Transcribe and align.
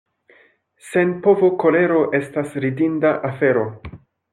Sen 0.87 1.11
povo 1.27 1.51
kolero 1.65 2.01
estas 2.23 2.59
ridinda 2.67 3.17
afero. 3.33 3.73